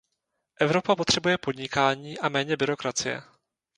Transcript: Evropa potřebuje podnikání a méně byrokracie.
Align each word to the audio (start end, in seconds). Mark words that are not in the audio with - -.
Evropa 0.59 0.95
potřebuje 0.95 1.37
podnikání 1.37 2.19
a 2.19 2.29
méně 2.29 2.57
byrokracie. 2.57 3.21